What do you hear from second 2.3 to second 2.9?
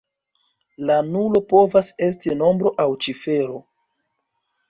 nombro aŭ